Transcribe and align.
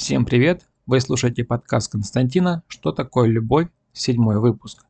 Всем 0.00 0.24
привет! 0.24 0.66
Вы 0.86 0.98
слушаете 0.98 1.44
подкаст 1.44 1.92
Константина 1.92 2.62
«Что 2.68 2.90
такое 2.90 3.28
любовь?» 3.28 3.68
Седьмой 3.92 4.40
выпуск. 4.40 4.86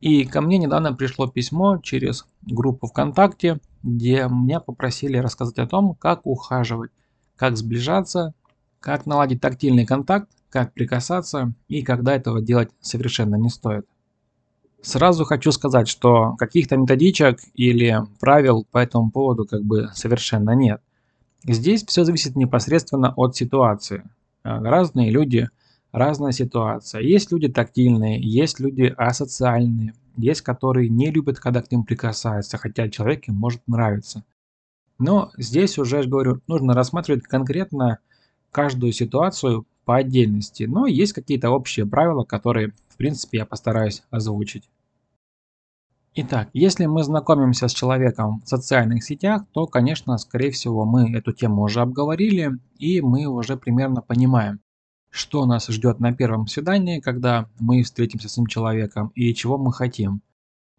И 0.00 0.24
ко 0.24 0.40
мне 0.40 0.56
недавно 0.56 0.94
пришло 0.94 1.26
письмо 1.26 1.76
через 1.82 2.26
группу 2.40 2.86
ВКонтакте, 2.86 3.60
где 3.82 4.26
меня 4.30 4.60
попросили 4.60 5.18
рассказать 5.18 5.58
о 5.58 5.66
том, 5.66 5.94
как 5.96 6.22
ухаживать, 6.24 6.92
как 7.36 7.58
сближаться, 7.58 8.32
как 8.80 9.04
наладить 9.04 9.42
тактильный 9.42 9.84
контакт, 9.84 10.30
как 10.48 10.72
прикасаться 10.72 11.52
и 11.68 11.82
когда 11.82 12.16
этого 12.16 12.40
делать 12.40 12.70
совершенно 12.80 13.36
не 13.36 13.50
стоит. 13.50 13.84
Сразу 14.80 15.26
хочу 15.26 15.52
сказать, 15.52 15.88
что 15.88 16.36
каких-то 16.36 16.78
методичек 16.78 17.40
или 17.52 17.98
правил 18.18 18.66
по 18.70 18.78
этому 18.78 19.10
поводу 19.10 19.44
как 19.44 19.62
бы 19.62 19.90
совершенно 19.92 20.52
нет. 20.52 20.80
Здесь 21.44 21.84
все 21.86 22.04
зависит 22.04 22.36
непосредственно 22.36 23.12
от 23.16 23.36
ситуации. 23.36 24.04
Э, 24.44 24.58
разные 24.60 25.10
люди, 25.10 25.48
разная 25.92 26.32
ситуация. 26.32 27.00
Есть 27.00 27.32
люди 27.32 27.48
тактильные, 27.48 28.20
есть 28.20 28.60
люди 28.60 28.94
асоциальные, 28.96 29.94
есть 30.16 30.42
которые 30.42 30.88
не 30.88 31.10
любят, 31.10 31.38
когда 31.38 31.62
к 31.62 31.70
ним 31.70 31.84
прикасаются, 31.84 32.58
хотя 32.58 32.88
человек 32.88 33.28
им 33.28 33.34
может 33.34 33.62
нравиться. 33.66 34.24
Но 34.98 35.30
здесь 35.36 35.78
уже, 35.78 36.04
говорю, 36.04 36.40
нужно 36.46 36.74
рассматривать 36.74 37.24
конкретно 37.24 37.98
каждую 38.50 38.92
ситуацию 38.92 39.66
по 39.84 39.96
отдельности. 39.96 40.64
Но 40.64 40.86
есть 40.86 41.12
какие-то 41.12 41.50
общие 41.50 41.86
правила, 41.86 42.24
которые, 42.24 42.72
в 42.88 42.96
принципе, 42.96 43.38
я 43.38 43.46
постараюсь 43.46 44.02
озвучить. 44.10 44.68
Итак, 46.18 46.48
если 46.54 46.86
мы 46.86 47.04
знакомимся 47.04 47.68
с 47.68 47.74
человеком 47.74 48.40
в 48.40 48.48
социальных 48.48 49.04
сетях, 49.04 49.42
то, 49.52 49.66
конечно, 49.66 50.16
скорее 50.16 50.50
всего, 50.50 50.86
мы 50.86 51.14
эту 51.14 51.32
тему 51.32 51.60
уже 51.60 51.82
обговорили, 51.82 52.52
и 52.78 53.02
мы 53.02 53.26
уже 53.26 53.58
примерно 53.58 54.00
понимаем, 54.00 54.60
что 55.10 55.44
нас 55.44 55.66
ждет 55.66 56.00
на 56.00 56.14
первом 56.14 56.46
свидании, 56.46 57.00
когда 57.00 57.50
мы 57.60 57.82
встретимся 57.82 58.30
с 58.30 58.32
этим 58.32 58.46
человеком, 58.46 59.12
и 59.14 59.34
чего 59.34 59.58
мы 59.58 59.74
хотим. 59.74 60.22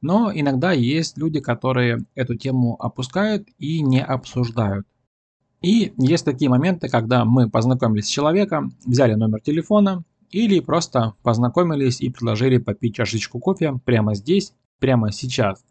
Но 0.02 0.31
иногда 0.34 0.72
есть 0.72 1.20
люди, 1.20 1.40
которые 1.40 2.00
эту 2.16 2.34
тему 2.34 2.75
опускают 2.80 3.47
и 3.59 3.84
не 3.84 4.03
обсуждают. 4.03 4.88
И 5.62 5.94
есть 5.97 6.25
такие 6.25 6.50
моменты, 6.50 6.90
когда 6.90 7.25
мы 7.25 7.47
познакомились 7.47 8.06
с 8.06 8.09
человеком, 8.09 8.73
взяли 8.84 9.14
номер 9.14 9.42
телефона 9.42 10.03
или 10.31 10.62
просто 10.62 11.14
познакомились 11.22 12.02
и 12.02 12.09
предложили 12.09 12.58
попить 12.58 12.95
чашечку 12.95 13.40
кофе 13.40 13.80
прямо 13.86 14.16
здесь 14.16 14.52
прямо 14.80 15.11
сейчас. 15.11 15.64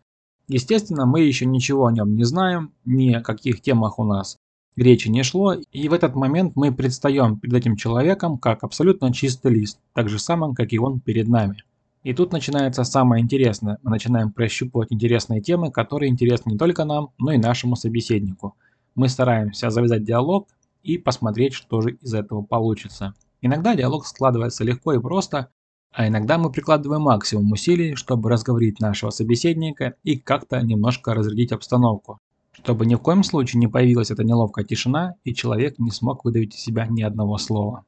Естественно, 0.48 1.06
мы 1.06 1.22
еще 1.22 1.46
ничего 1.46 1.86
о 1.86 1.92
нем 1.92 2.14
не 2.14 2.24
знаем, 2.24 2.72
ни 2.84 3.12
о 3.12 3.22
каких 3.22 3.60
темах 3.60 3.98
у 3.98 4.04
нас 4.04 4.38
речи 4.76 5.08
не 5.08 5.22
шло, 5.22 5.54
и 5.54 5.88
в 5.88 5.92
этот 5.92 6.14
момент 6.14 6.52
мы 6.54 6.72
предстаем 6.72 7.38
перед 7.38 7.54
этим 7.54 7.76
человеком 7.76 8.38
как 8.38 8.62
абсолютно 8.62 9.12
чистый 9.12 9.52
лист, 9.52 9.78
так 9.94 10.08
же 10.08 10.18
самым, 10.18 10.54
как 10.54 10.72
и 10.72 10.78
он 10.78 11.00
перед 11.00 11.28
нами. 11.28 11.64
И 12.02 12.14
тут 12.14 12.32
начинается 12.32 12.84
самое 12.84 13.22
интересное. 13.22 13.78
Мы 13.82 13.90
начинаем 13.90 14.30
прощупывать 14.30 14.92
интересные 14.92 15.40
темы, 15.40 15.72
которые 15.72 16.08
интересны 16.08 16.52
не 16.52 16.58
только 16.58 16.84
нам, 16.84 17.10
но 17.18 17.32
и 17.32 17.38
нашему 17.38 17.74
собеседнику. 17.74 18.54
Мы 18.94 19.08
стараемся 19.08 19.70
завязать 19.70 20.04
диалог 20.04 20.46
и 20.84 20.98
посмотреть, 20.98 21.54
что 21.54 21.80
же 21.80 21.92
из 21.94 22.14
этого 22.14 22.42
получится. 22.42 23.14
Иногда 23.40 23.74
диалог 23.74 24.06
складывается 24.06 24.62
легко 24.62 24.92
и 24.92 25.00
просто, 25.00 25.48
а 25.96 26.08
иногда 26.08 26.36
мы 26.36 26.52
прикладываем 26.52 27.00
максимум 27.00 27.52
усилий, 27.52 27.94
чтобы 27.94 28.28
разговорить 28.28 28.80
нашего 28.80 29.08
собеседника 29.08 29.94
и 30.04 30.18
как-то 30.18 30.60
немножко 30.60 31.14
разрядить 31.14 31.52
обстановку, 31.52 32.18
чтобы 32.52 32.84
ни 32.84 32.94
в 32.94 32.98
коем 32.98 33.24
случае 33.24 33.60
не 33.60 33.66
появилась 33.66 34.10
эта 34.10 34.22
неловкая 34.22 34.66
тишина 34.66 35.14
и 35.24 35.32
человек 35.32 35.78
не 35.78 35.90
смог 35.90 36.22
выдавить 36.22 36.54
из 36.54 36.60
себя 36.60 36.86
ни 36.86 37.00
одного 37.00 37.38
слова. 37.38 37.86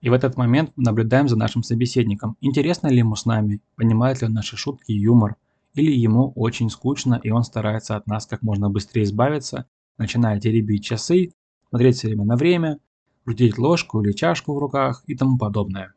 И 0.00 0.08
в 0.08 0.14
этот 0.14 0.38
момент 0.38 0.72
наблюдаем 0.76 1.28
за 1.28 1.36
нашим 1.36 1.62
собеседником. 1.62 2.38
Интересно 2.40 2.86
ли 2.86 2.98
ему 2.98 3.16
с 3.16 3.26
нами, 3.26 3.60
понимает 3.76 4.22
ли 4.22 4.28
он 4.28 4.32
наши 4.32 4.56
шутки 4.56 4.92
и 4.92 4.98
юмор, 4.98 5.36
или 5.74 5.92
ему 5.92 6.32
очень 6.36 6.70
скучно 6.70 7.20
и 7.22 7.28
он 7.28 7.42
старается 7.42 7.96
от 7.96 8.06
нас 8.06 8.24
как 8.24 8.40
можно 8.40 8.70
быстрее 8.70 9.02
избавиться, 9.02 9.66
начиная 9.98 10.40
теребить 10.40 10.86
часы, 10.86 11.32
смотреть 11.68 11.96
все 11.96 12.08
время 12.08 12.24
на 12.24 12.36
время, 12.36 12.78
крутить 13.26 13.58
ложку 13.58 14.00
или 14.00 14.12
чашку 14.12 14.54
в 14.54 14.58
руках 14.58 15.02
и 15.06 15.14
тому 15.14 15.36
подобное. 15.36 15.92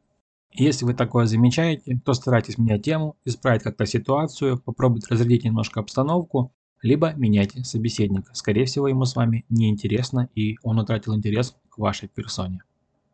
Если 0.52 0.84
вы 0.86 0.94
такое 0.94 1.26
замечаете, 1.26 2.00
то 2.04 2.14
старайтесь 2.14 2.58
менять 2.58 2.84
тему, 2.84 3.16
исправить 3.24 3.64
как-то 3.64 3.86
ситуацию, 3.86 4.60
попробовать 4.60 5.08
разрядить 5.10 5.44
немножко 5.44 5.80
обстановку, 5.80 6.52
либо 6.82 7.14
меняйте 7.14 7.64
собеседника. 7.64 8.34
Скорее 8.34 8.66
всего, 8.66 8.88
ему 8.88 9.06
с 9.06 9.16
вами 9.16 9.46
неинтересно 9.50 10.30
и 10.36 10.58
он 10.64 10.80
утратил 10.80 11.16
интерес 11.16 11.56
к 11.70 11.78
вашей 11.78 12.10
персоне. 12.10 12.64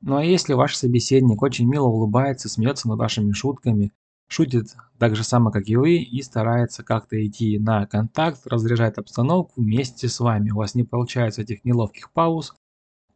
Ну 0.01 0.17
а 0.17 0.23
если 0.23 0.53
ваш 0.53 0.75
собеседник 0.75 1.41
очень 1.41 1.67
мило 1.67 1.87
улыбается, 1.87 2.47
смеется 2.47 2.87
над 2.87 2.99
вашими 2.99 3.31
шутками, 3.31 3.91
шутит 4.27 4.75
так 4.97 5.15
же 5.15 5.23
само, 5.23 5.51
как 5.51 5.67
и 5.67 5.75
вы, 5.75 5.97
и 5.97 6.21
старается 6.21 6.83
как-то 6.83 7.23
идти 7.25 7.59
на 7.59 7.85
контакт, 7.85 8.45
разряжает 8.45 8.97
обстановку 8.97 9.61
вместе 9.61 10.07
с 10.07 10.19
вами, 10.19 10.51
у 10.51 10.57
вас 10.57 10.75
не 10.75 10.83
получается 10.83 11.41
этих 11.41 11.65
неловких 11.65 12.11
пауз, 12.11 12.53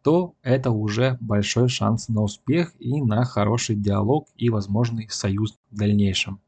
то 0.03 0.33
это 0.41 0.71
уже 0.71 1.17
большой 1.19 1.69
шанс 1.69 2.07
на 2.07 2.21
успех 2.21 2.73
и 2.79 3.01
на 3.01 3.25
хороший 3.25 3.75
диалог 3.75 4.27
и 4.35 4.49
возможный 4.49 5.07
союз 5.09 5.57
в 5.71 5.75
дальнейшем. 5.75 6.39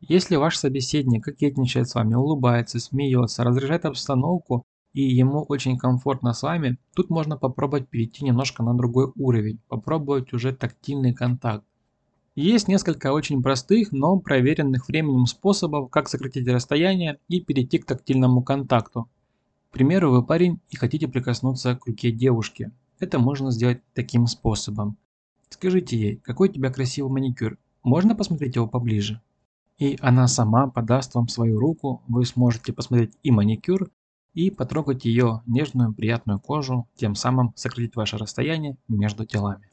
Если 0.00 0.36
ваш 0.36 0.56
собеседник 0.56 1.24
кокетничает 1.24 1.88
с 1.88 1.94
вами, 1.94 2.14
улыбается, 2.14 2.78
смеется, 2.80 3.44
разряжает 3.44 3.84
обстановку 3.84 4.64
и 4.92 5.02
ему 5.02 5.42
очень 5.42 5.78
комфортно 5.78 6.32
с 6.32 6.42
вами, 6.42 6.78
тут 6.94 7.10
можно 7.10 7.36
попробовать 7.36 7.88
перейти 7.88 8.24
немножко 8.24 8.62
на 8.62 8.74
другой 8.74 9.12
уровень, 9.16 9.60
попробовать 9.68 10.32
уже 10.32 10.52
тактильный 10.52 11.12
контакт. 11.12 11.64
Есть 12.34 12.68
несколько 12.68 13.12
очень 13.12 13.42
простых, 13.42 13.92
но 13.92 14.18
проверенных 14.18 14.88
временем 14.88 15.26
способов, 15.26 15.90
как 15.90 16.08
сократить 16.08 16.48
расстояние 16.48 17.18
и 17.28 17.40
перейти 17.40 17.78
к 17.78 17.84
тактильному 17.84 18.42
контакту. 18.42 19.08
К 19.70 19.72
примеру, 19.72 20.10
вы 20.10 20.24
парень 20.24 20.60
и 20.68 20.76
хотите 20.76 21.06
прикоснуться 21.06 21.76
к 21.76 21.86
руке 21.86 22.10
девушки. 22.10 22.72
Это 22.98 23.20
можно 23.20 23.52
сделать 23.52 23.80
таким 23.94 24.26
способом. 24.26 24.96
Скажите 25.48 25.96
ей, 25.96 26.16
какой 26.16 26.48
у 26.48 26.52
тебя 26.52 26.70
красивый 26.72 27.12
маникюр, 27.12 27.56
можно 27.84 28.16
посмотреть 28.16 28.56
его 28.56 28.66
поближе? 28.66 29.20
И 29.78 29.96
она 30.00 30.26
сама 30.26 30.66
подаст 30.66 31.14
вам 31.14 31.28
свою 31.28 31.60
руку, 31.60 32.02
вы 32.08 32.26
сможете 32.26 32.72
посмотреть 32.72 33.12
и 33.22 33.30
маникюр, 33.30 33.90
и 34.34 34.50
потрогать 34.50 35.04
ее 35.04 35.42
нежную 35.46 35.94
приятную 35.94 36.40
кожу, 36.40 36.88
тем 36.96 37.14
самым 37.14 37.52
сократить 37.54 37.96
ваше 37.96 38.18
расстояние 38.18 38.76
между 38.88 39.24
телами. 39.24 39.68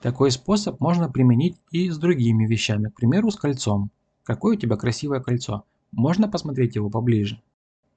Такой 0.00 0.30
способ 0.30 0.80
можно 0.80 1.08
применить 1.08 1.56
и 1.70 1.90
с 1.90 1.98
другими 1.98 2.46
вещами, 2.46 2.88
к 2.88 2.94
примеру 2.94 3.30
с 3.30 3.36
кольцом. 3.36 3.90
Какое 4.22 4.56
у 4.56 4.58
тебя 4.58 4.76
красивое 4.76 5.20
кольцо, 5.20 5.64
можно 5.90 6.28
посмотреть 6.28 6.76
его 6.76 6.90
поближе? 6.90 7.42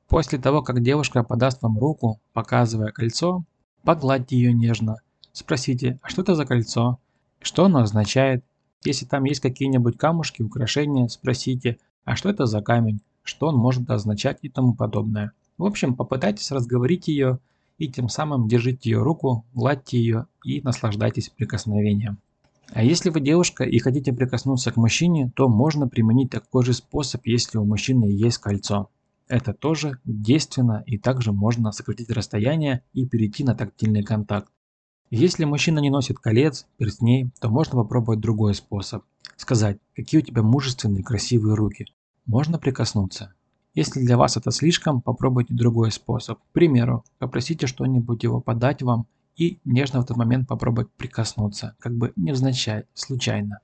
После 0.07 0.37
того, 0.37 0.61
как 0.61 0.83
девушка 0.83 1.23
подаст 1.23 1.61
вам 1.61 1.79
руку, 1.79 2.19
показывая 2.33 2.91
кольцо, 2.91 3.43
погладьте 3.83 4.37
ее 4.37 4.53
нежно. 4.53 4.97
Спросите, 5.33 5.99
а 6.01 6.09
что 6.09 6.21
это 6.21 6.35
за 6.35 6.45
кольцо? 6.45 6.99
Что 7.41 7.65
оно 7.65 7.79
означает? 7.79 8.43
Если 8.83 9.05
там 9.05 9.23
есть 9.23 9.41
какие-нибудь 9.41 9.97
камушки, 9.97 10.43
украшения, 10.43 11.07
спросите, 11.07 11.79
а 12.03 12.15
что 12.15 12.29
это 12.29 12.45
за 12.45 12.61
камень? 12.61 13.01
Что 13.23 13.47
он 13.47 13.55
может 13.55 13.89
означать 13.89 14.37
и 14.43 14.49
тому 14.49 14.75
подобное. 14.75 15.31
В 15.57 15.65
общем, 15.65 15.95
попытайтесь 15.95 16.51
разговорить 16.51 17.07
ее 17.07 17.39
и 17.77 17.87
тем 17.87 18.09
самым 18.09 18.47
держите 18.47 18.91
ее 18.91 19.01
руку, 19.01 19.43
гладьте 19.53 19.97
ее 19.97 20.27
и 20.43 20.61
наслаждайтесь 20.61 21.29
прикосновением. 21.29 22.19
А 22.71 22.83
если 22.83 23.09
вы 23.09 23.21
девушка 23.21 23.63
и 23.63 23.79
хотите 23.79 24.13
прикоснуться 24.13 24.71
к 24.71 24.77
мужчине, 24.77 25.31
то 25.35 25.47
можно 25.47 25.87
применить 25.87 26.29
такой 26.31 26.63
же 26.63 26.73
способ, 26.73 27.25
если 27.25 27.57
у 27.57 27.65
мужчины 27.65 28.05
есть 28.05 28.37
кольцо. 28.37 28.89
Это 29.27 29.53
тоже 29.53 29.99
действенно 30.05 30.83
и 30.85 30.97
также 30.97 31.31
можно 31.31 31.71
сократить 31.71 32.11
расстояние 32.11 32.83
и 32.93 33.07
перейти 33.07 33.43
на 33.43 33.55
тактильный 33.55 34.03
контакт. 34.03 34.51
Если 35.09 35.45
мужчина 35.45 35.79
не 35.79 35.89
носит 35.89 36.19
колец, 36.19 36.67
перстней, 36.77 37.31
то 37.39 37.49
можно 37.49 37.81
попробовать 37.81 38.19
другой 38.19 38.53
способ. 38.53 39.03
Сказать, 39.35 39.79
какие 39.95 40.21
у 40.21 40.23
тебя 40.23 40.43
мужественные 40.43 41.03
красивые 41.03 41.55
руки. 41.55 41.87
Можно 42.25 42.59
прикоснуться. 42.59 43.33
Если 43.73 43.99
для 43.99 44.17
вас 44.17 44.37
это 44.37 44.51
слишком, 44.51 45.01
попробуйте 45.01 45.53
другой 45.53 45.91
способ. 45.91 46.39
К 46.39 46.53
примеру, 46.53 47.03
попросите 47.19 47.67
что-нибудь 47.67 48.23
его 48.23 48.41
подать 48.41 48.81
вам 48.81 49.07
и 49.35 49.59
нежно 49.65 50.01
в 50.01 50.05
этот 50.05 50.17
момент 50.17 50.47
попробовать 50.47 50.91
прикоснуться, 50.91 51.75
как 51.79 51.95
бы 51.95 52.13
невзначай, 52.15 52.85
случайно. 52.93 53.59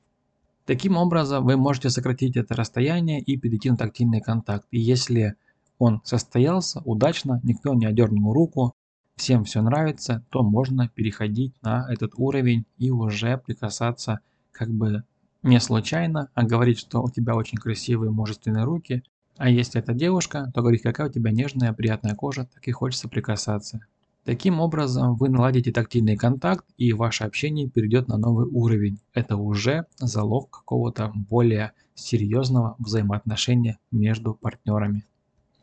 Таким 0.65 0.97
образом, 0.97 1.45
вы 1.45 1.57
можете 1.57 1.89
сократить 1.89 2.35
это 2.35 2.55
расстояние 2.55 3.21
и 3.21 3.37
перейти 3.37 3.69
на 3.69 3.77
тактильный 3.77 4.21
контакт. 4.21 4.67
И 4.71 4.79
если 4.79 5.35
он 5.81 5.99
состоялся 6.03 6.79
удачно, 6.85 7.41
никто 7.43 7.73
не 7.73 7.87
одернул 7.87 8.33
руку, 8.33 8.73
всем 9.15 9.45
все 9.45 9.63
нравится, 9.63 10.23
то 10.29 10.43
можно 10.43 10.87
переходить 10.87 11.55
на 11.63 11.91
этот 11.91 12.11
уровень 12.17 12.65
и 12.77 12.91
уже 12.91 13.35
прикасаться 13.39 14.19
как 14.51 14.69
бы 14.69 15.03
не 15.41 15.59
случайно, 15.59 16.29
а 16.35 16.43
говорить, 16.43 16.77
что 16.77 17.01
у 17.01 17.09
тебя 17.09 17.35
очень 17.35 17.57
красивые 17.57 18.11
мужественные 18.11 18.63
руки. 18.63 19.01
А 19.37 19.49
если 19.49 19.81
это 19.81 19.95
девушка, 19.95 20.51
то 20.53 20.61
говорить, 20.61 20.83
какая 20.83 21.09
у 21.09 21.11
тебя 21.11 21.31
нежная, 21.31 21.73
приятная 21.73 22.13
кожа, 22.13 22.47
так 22.53 22.67
и 22.67 22.71
хочется 22.71 23.09
прикасаться. 23.09 23.79
Таким 24.23 24.59
образом, 24.59 25.15
вы 25.15 25.29
наладите 25.29 25.71
тактильный 25.71 26.15
контакт 26.15 26.63
и 26.77 26.93
ваше 26.93 27.23
общение 27.23 27.67
перейдет 27.67 28.07
на 28.07 28.17
новый 28.17 28.45
уровень. 28.45 28.99
Это 29.15 29.35
уже 29.35 29.87
залог 29.97 30.51
какого-то 30.51 31.11
более 31.15 31.71
серьезного 31.95 32.75
взаимоотношения 32.77 33.79
между 33.89 34.35
партнерами. 34.35 35.05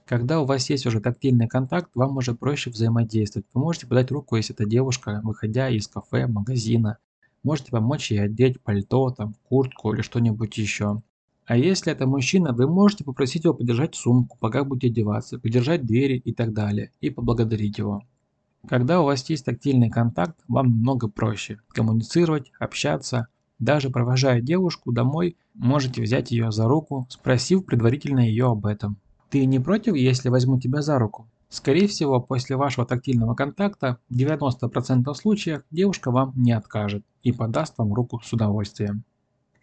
Когда 0.08 0.40
у 0.40 0.46
вас 0.46 0.70
есть 0.70 0.86
уже 0.86 1.00
тактильный 1.02 1.48
контакт, 1.48 1.90
вам 1.94 2.16
уже 2.16 2.34
проще 2.34 2.70
взаимодействовать. 2.70 3.46
Вы 3.52 3.60
можете 3.60 3.86
подать 3.86 4.10
руку, 4.10 4.36
если 4.36 4.54
это 4.54 4.64
девушка, 4.64 5.20
выходя 5.22 5.68
из 5.68 5.86
кафе, 5.86 6.26
магазина. 6.26 6.96
Можете 7.42 7.72
помочь 7.72 8.10
ей 8.10 8.22
одеть 8.22 8.58
пальто, 8.62 9.10
там, 9.10 9.34
куртку 9.46 9.92
или 9.92 10.00
что-нибудь 10.00 10.56
еще. 10.56 11.02
А 11.44 11.58
если 11.58 11.92
это 11.92 12.06
мужчина, 12.06 12.54
вы 12.54 12.66
можете 12.66 13.04
попросить 13.04 13.44
его 13.44 13.52
подержать 13.52 13.96
сумку, 13.96 14.38
пока 14.40 14.64
будете 14.64 14.86
одеваться, 14.86 15.38
подержать 15.38 15.84
двери 15.84 16.16
и 16.16 16.32
так 16.32 16.54
далее, 16.54 16.90
и 17.02 17.10
поблагодарить 17.10 17.76
его. 17.76 18.02
Когда 18.66 19.02
у 19.02 19.04
вас 19.04 19.28
есть 19.28 19.44
тактильный 19.44 19.90
контакт, 19.90 20.38
вам 20.48 20.70
намного 20.70 21.08
проще 21.08 21.60
коммуницировать, 21.68 22.50
общаться. 22.58 23.28
Даже 23.58 23.90
провожая 23.90 24.40
девушку 24.40 24.90
домой, 24.90 25.36
можете 25.52 26.00
взять 26.00 26.30
ее 26.30 26.50
за 26.50 26.66
руку, 26.66 27.06
спросив 27.10 27.66
предварительно 27.66 28.20
ее 28.20 28.46
об 28.46 28.64
этом. 28.64 28.96
Ты 29.30 29.44
не 29.44 29.58
против, 29.58 29.94
если 29.94 30.28
возьму 30.28 30.58
тебя 30.58 30.80
за 30.80 30.98
руку? 30.98 31.28
Скорее 31.50 31.86
всего, 31.86 32.20
после 32.20 32.56
вашего 32.56 32.86
тактильного 32.86 33.34
контакта 33.34 33.98
в 34.08 34.16
90% 34.16 35.12
случаев 35.14 35.62
девушка 35.70 36.10
вам 36.10 36.32
не 36.36 36.52
откажет 36.52 37.04
и 37.22 37.32
подаст 37.32 37.76
вам 37.78 37.92
руку 37.94 38.20
с 38.22 38.32
удовольствием. 38.32 39.04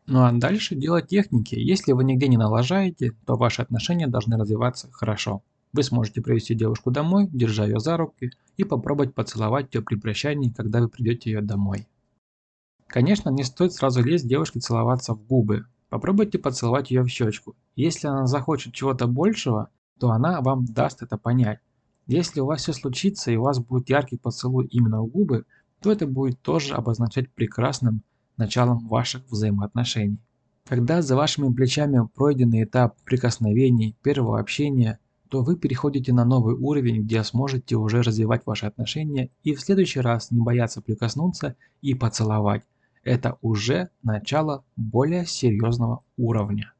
Ну 0.08 0.24
а 0.24 0.32
дальше 0.32 0.76
дело 0.76 1.02
техники. 1.02 1.56
Если 1.56 1.92
вы 1.92 2.04
нигде 2.04 2.28
не 2.28 2.38
налажаете, 2.38 3.14
то 3.26 3.36
ваши 3.36 3.62
отношения 3.62 4.08
должны 4.08 4.38
развиваться 4.38 4.88
хорошо. 4.92 5.42
Вы 5.74 5.84
сможете 5.84 6.22
привести 6.22 6.54
девушку 6.56 6.92
домой, 6.92 7.28
держа 7.32 7.66
ее 7.66 7.80
за 7.80 7.98
руки, 7.98 8.32
и 8.58 8.64
попробовать 8.64 9.14
поцеловать 9.14 9.74
ее 9.74 9.82
при 9.82 9.96
прощании, 9.96 10.50
когда 10.50 10.80
вы 10.80 10.90
придете 10.90 11.32
ее 11.32 11.42
домой. 11.42 11.88
Конечно, 12.88 13.30
не 13.30 13.44
стоит 13.44 13.74
сразу 13.74 14.04
лезть 14.04 14.28
девушке 14.28 14.60
целоваться 14.60 15.16
в 15.16 15.26
губы. 15.26 15.66
Попробуйте 15.96 16.38
поцеловать 16.38 16.92
ее 16.92 17.04
в 17.04 17.08
щечку. 17.08 17.56
Если 17.78 18.08
она 18.08 18.28
захочет 18.28 18.74
чего-то 18.74 19.08
большего, 19.08 19.70
то 19.98 20.12
она 20.12 20.42
вам 20.42 20.66
даст 20.66 21.02
это 21.02 21.18
понять. 21.18 21.60
Если 22.06 22.42
у 22.42 22.48
вас 22.48 22.64
все 22.64 22.74
случится 22.74 23.32
и 23.32 23.38
у 23.38 23.44
вас 23.44 23.60
будет 23.60 23.90
яркий 23.90 24.18
поцелуй 24.18 24.66
именно 24.66 25.02
в 25.02 25.08
губы, 25.08 25.46
то 25.80 25.94
это 25.94 26.06
будет 26.06 26.42
тоже 26.42 26.74
обозначать 26.74 27.32
прекрасным 27.32 28.02
началом 28.36 28.86
ваших 28.90 29.24
взаимоотношений. 29.30 30.20
Когда 30.68 31.02
за 31.02 31.16
вашими 31.16 31.54
плечами 31.54 32.06
пройденный 32.14 32.66
этап 32.66 33.02
прикосновений, 33.06 33.96
первого 34.04 34.42
общения, 34.42 35.00
то 35.30 35.44
вы 35.44 35.56
переходите 35.56 36.12
на 36.12 36.26
новый 36.26 36.56
уровень, 36.56 37.04
где 37.04 37.24
сможете 37.24 37.78
уже 37.78 38.02
развивать 38.02 38.46
ваши 38.46 38.66
отношения 38.66 39.30
и 39.44 39.56
в 39.56 39.62
следующий 39.62 40.02
раз 40.02 40.30
не 40.30 40.42
бояться 40.42 40.82
прикоснуться 40.82 41.56
и 41.82 41.96
поцеловать. 41.96 42.64
Это 43.06 43.38
уже 43.44 43.90
начало 44.02 44.66
более 44.76 45.28
серьезного 45.28 46.02
уровня. 46.18 46.74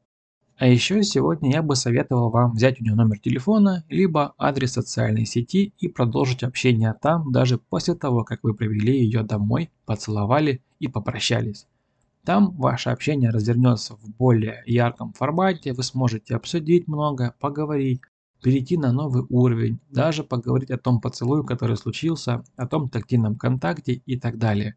А 0.56 0.66
еще 0.66 1.02
сегодня 1.04 1.52
я 1.52 1.62
бы 1.62 1.76
советовал 1.76 2.30
вам 2.30 2.52
взять 2.52 2.80
у 2.80 2.84
нее 2.84 2.96
номер 2.96 3.20
телефона, 3.20 3.84
либо 3.88 4.34
адрес 4.36 4.72
социальной 4.72 5.24
сети 5.24 5.72
и 5.78 5.86
продолжить 5.86 6.42
общение 6.42 6.94
там, 7.00 7.30
даже 7.30 7.58
после 7.58 7.94
того, 7.94 8.24
как 8.24 8.40
вы 8.42 8.54
привели 8.54 8.98
ее 8.98 9.22
домой, 9.22 9.70
поцеловали 9.84 10.62
и 10.80 10.88
попрощались. 10.88 11.68
Там 12.24 12.50
ваше 12.56 12.90
общение 12.90 13.30
развернется 13.30 13.94
в 13.94 14.08
более 14.18 14.64
ярком 14.66 15.12
формате, 15.12 15.74
вы 15.74 15.84
сможете 15.84 16.34
обсудить 16.34 16.88
много, 16.88 17.36
поговорить, 17.38 18.00
перейти 18.42 18.76
на 18.76 18.92
новый 18.92 19.24
уровень, 19.28 19.78
даже 19.90 20.24
поговорить 20.24 20.72
о 20.72 20.78
том 20.78 21.00
поцелуе, 21.00 21.44
который 21.44 21.76
случился, 21.76 22.42
о 22.56 22.66
том 22.66 22.88
тактильном 22.88 23.36
контакте 23.36 23.92
и 23.92 24.18
так 24.18 24.38
далее. 24.38 24.74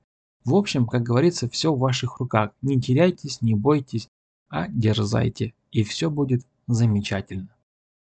В 0.50 0.56
общем, 0.56 0.88
как 0.88 1.04
говорится, 1.04 1.48
все 1.48 1.72
в 1.72 1.78
ваших 1.78 2.18
руках. 2.18 2.50
Не 2.64 2.82
теряйтесь, 2.82 3.44
не 3.44 3.54
бойтесь, 3.54 4.10
а 4.50 4.68
дерзайте, 4.68 5.54
и 5.72 5.84
все 5.84 6.10
будет 6.10 6.42
замечательно. 6.66 7.50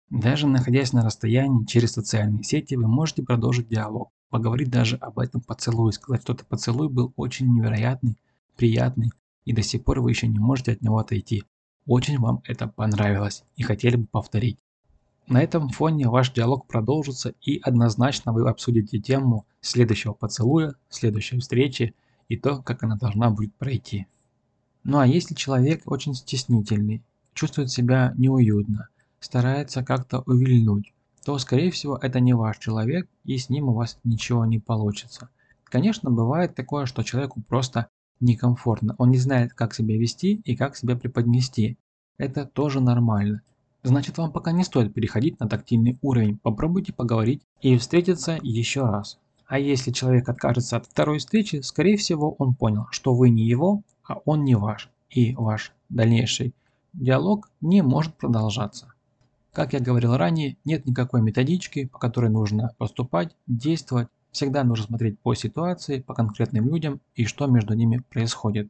Даже 0.10 0.48
находясь 0.48 0.94
на 0.94 1.04
расстоянии 1.04 1.66
через 1.66 1.92
социальные 1.92 2.46
сети, 2.46 2.76
вы 2.76 2.88
можете 2.88 3.22
продолжить 3.22 3.68
диалог, 3.68 4.12
поговорить 4.30 4.70
даже 4.70 4.96
об 4.96 5.20
этом 5.20 5.42
поцелуе, 5.42 5.92
сказать, 5.92 6.22
что 6.22 6.32
этот 6.32 6.48
поцелуй 6.48 6.88
был 6.88 7.12
очень 7.18 7.54
невероятный, 7.54 8.16
приятный, 8.56 9.12
и 9.44 9.52
до 9.52 9.62
сих 9.62 9.84
пор 9.84 10.00
вы 10.00 10.12
еще 10.12 10.30
не 10.30 10.40
можете 10.40 10.72
от 10.72 10.82
него 10.82 11.00
отойти. 11.00 11.44
Очень 11.86 12.18
вам 12.18 12.42
это 12.46 12.70
понравилось 12.70 13.44
и 13.58 13.64
хотели 13.64 13.98
бы 13.98 14.06
повторить. 14.06 14.58
На 15.28 15.44
этом 15.44 15.68
фоне 15.68 16.08
ваш 16.08 16.32
диалог 16.32 16.66
продолжится 16.66 17.34
и 17.42 17.60
однозначно 17.60 18.32
вы 18.32 18.48
обсудите 18.50 19.00
тему 19.00 19.46
следующего 19.60 20.14
поцелуя, 20.14 20.76
следующей 20.88 21.40
встречи 21.40 21.94
и 22.28 22.38
то, 22.38 22.62
как 22.62 22.84
она 22.84 22.96
должна 22.96 23.30
будет 23.30 23.54
пройти. 23.56 24.08
Ну 24.84 25.00
а 25.00 25.08
если 25.08 25.36
человек 25.36 25.82
очень 25.86 26.14
стеснительный, 26.14 27.04
чувствует 27.34 27.70
себя 27.70 28.14
неуютно, 28.18 28.90
старается 29.20 29.84
как-то 29.84 30.20
увильнуть, 30.26 30.94
то 31.26 31.38
скорее 31.38 31.72
всего 31.72 31.98
это 31.98 32.20
не 32.20 32.34
ваш 32.34 32.58
человек 32.58 33.10
и 33.26 33.38
с 33.38 33.50
ним 33.50 33.70
у 33.70 33.74
вас 33.74 34.00
ничего 34.04 34.46
не 34.46 34.60
получится. 34.60 35.30
Конечно, 35.66 36.10
бывает 36.10 36.56
такое, 36.56 36.86
что 36.86 37.04
человеку 37.04 37.42
просто 37.42 37.88
некомфортно, 38.20 38.96
он 38.98 39.12
не 39.12 39.18
знает, 39.18 39.54
как 39.54 39.74
себя 39.74 39.98
вести 39.98 40.42
и 40.46 40.56
как 40.56 40.78
себя 40.78 40.96
преподнести. 40.96 41.78
Это 42.18 42.46
тоже 42.46 42.80
нормально. 42.80 43.42
Значит, 43.84 44.18
вам 44.18 44.32
пока 44.32 44.52
не 44.52 44.64
стоит 44.64 44.94
переходить 44.94 45.40
на 45.40 45.48
тактильный 45.48 45.98
уровень, 46.02 46.38
попробуйте 46.38 46.94
поговорить 46.94 47.44
и 47.62 47.78
встретиться 47.78 48.40
еще 48.42 48.82
раз. 48.82 49.20
А 49.48 49.60
если 49.60 49.92
человек 49.92 50.28
откажется 50.28 50.76
от 50.76 50.88
второй 50.88 51.20
встречи, 51.20 51.62
скорее 51.62 51.96
всего 51.96 52.34
он 52.34 52.54
понял, 52.54 52.88
что 52.92 53.14
вы 53.14 53.30
не 53.30 53.48
его, 53.48 53.82
а 54.06 54.16
он 54.26 54.44
не 54.44 54.56
ваш, 54.56 54.90
и 55.10 55.34
ваш 55.36 55.72
дальнейший 55.88 56.54
диалог 56.92 57.50
не 57.62 57.82
может 57.82 58.16
продолжаться. 58.18 58.94
Как 59.54 59.72
я 59.72 59.80
говорил 59.80 60.18
ранее, 60.18 60.58
нет 60.66 60.86
никакой 60.86 61.22
методички, 61.22 61.86
по 61.86 61.98
которой 61.98 62.30
нужно 62.30 62.76
поступать, 62.78 63.36
действовать. 63.48 64.10
Всегда 64.32 64.66
нужно 64.66 64.86
смотреть 64.86 65.20
по 65.20 65.34
ситуации, 65.34 66.02
по 66.02 66.14
конкретным 66.14 66.68
людям 66.68 67.00
и 67.16 67.26
что 67.26 67.48
между 67.48 67.74
ними 67.74 68.04
происходит. 68.10 68.70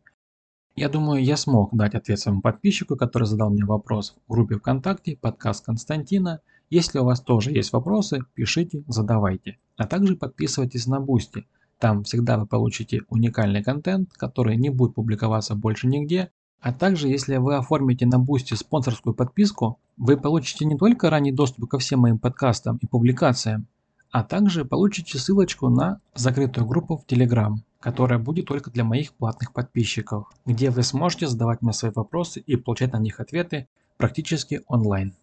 Я 0.75 0.89
думаю, 0.89 1.23
я 1.23 1.37
смог 1.37 1.75
дать 1.75 1.95
ответ 1.95 2.19
своему 2.19 2.41
подписчику, 2.41 2.95
который 2.95 3.23
задал 3.23 3.49
мне 3.49 3.65
вопрос 3.65 4.15
в 4.27 4.31
группе 4.31 4.57
ВКонтакте 4.57 5.17
«Подкаст 5.19 5.65
Константина». 5.65 6.41
Если 6.69 6.99
у 6.99 7.03
вас 7.03 7.19
тоже 7.19 7.51
есть 7.51 7.73
вопросы, 7.73 8.19
пишите, 8.35 8.83
задавайте. 8.87 9.57
А 9.77 9.85
также 9.85 10.15
подписывайтесь 10.15 10.87
на 10.87 10.99
Boosty. 10.99 11.47
Там 11.79 12.03
всегда 12.03 12.37
вы 12.37 12.45
получите 12.47 13.03
уникальный 13.07 13.63
контент, 13.63 14.11
который 14.13 14.57
не 14.57 14.69
будет 14.69 14.95
публиковаться 14.95 15.55
больше 15.55 15.87
нигде. 15.87 16.31
А 16.59 16.73
также, 16.73 17.07
если 17.07 17.37
вы 17.37 17.55
оформите 17.55 18.05
на 18.05 18.19
Boosty 18.19 18.55
спонсорскую 18.55 19.13
подписку, 19.13 19.79
вы 19.95 20.17
получите 20.17 20.65
не 20.65 20.77
только 20.77 21.09
ранний 21.09 21.31
доступ 21.31 21.69
ко 21.69 21.77
всем 21.77 22.01
моим 22.01 22.17
подкастам 22.17 22.77
и 22.81 22.87
публикациям, 22.87 23.67
а 24.11 24.23
также 24.23 24.65
получите 24.65 25.19
ссылочку 25.19 25.69
на 25.69 26.01
закрытую 26.15 26.65
группу 26.65 26.97
в 26.97 27.05
Telegram 27.05 27.57
которая 27.79 28.19
будет 28.19 28.45
только 28.45 28.71
для 28.71 28.83
моих 28.83 29.13
платных 29.13 29.53
подписчиков, 29.53 30.29
где 30.45 30.69
вы 30.69 30.83
сможете 30.83 31.27
задавать 31.27 31.61
мне 31.61 31.73
свои 31.73 31.91
вопросы 31.93 32.39
и 32.39 32.55
получать 32.55 32.93
на 32.93 32.99
них 32.99 33.19
ответы 33.19 33.67
практически 33.97 34.61
онлайн. 34.67 35.13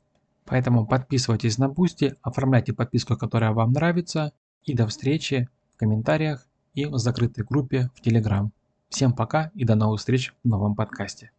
Поэтому 0.46 0.86
подписывайтесь 0.86 1.58
на 1.58 1.68
Boosty, 1.68 2.16
оформляйте 2.22 2.72
подписку, 2.72 3.16
которая 3.16 3.52
вам 3.52 3.72
нравится, 3.72 4.32
и 4.64 4.74
до 4.74 4.86
встречи 4.86 5.48
в 5.74 5.76
комментариях 5.76 6.46
и 6.74 6.86
в 6.86 6.98
закрытой 6.98 7.44
группе 7.44 7.90
в 7.94 8.06
Telegram. 8.06 8.50
Всем 8.88 9.12
пока 9.12 9.50
и 9.54 9.64
до 9.64 9.74
новых 9.74 10.00
встреч 10.00 10.32
в 10.42 10.48
новом 10.48 10.74
подкасте. 10.74 11.30